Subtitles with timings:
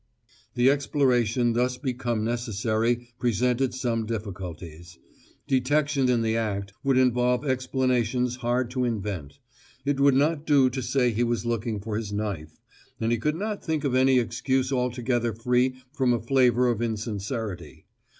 [0.55, 4.97] The exploration thus become necessary presented some difficulties.
[5.45, 9.37] Detection in the act would involve explanations hard to invent;
[9.85, 12.59] it would not do to say he was looking for his knife;
[12.99, 17.85] and he could not think of any excuse altogether free from a flavour of insincerity.